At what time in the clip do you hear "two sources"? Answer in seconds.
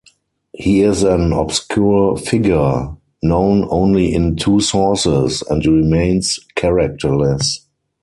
4.35-5.43